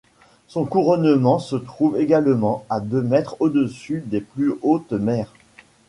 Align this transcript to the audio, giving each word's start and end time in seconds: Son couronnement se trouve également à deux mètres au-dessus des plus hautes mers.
Son 0.47 0.65
couronnement 0.65 1.37
se 1.37 1.55
trouve 1.55 1.99
également 1.99 2.65
à 2.71 2.79
deux 2.79 3.03
mètres 3.03 3.35
au-dessus 3.39 4.01
des 4.07 4.19
plus 4.21 4.53
hautes 4.63 4.93
mers. 4.93 5.31